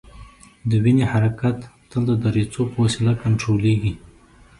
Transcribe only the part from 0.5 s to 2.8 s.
د وینې حرکت تل د دریڅو په